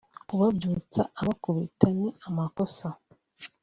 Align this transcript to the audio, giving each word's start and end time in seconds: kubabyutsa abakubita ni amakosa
kubabyutsa 0.27 1.01
abakubita 1.19 1.87
ni 1.99 2.07
amakosa 2.27 2.87